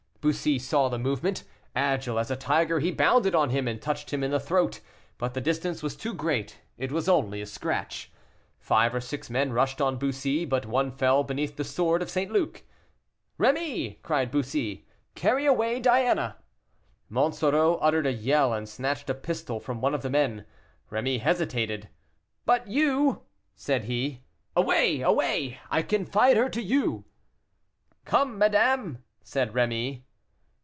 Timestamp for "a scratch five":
7.41-8.93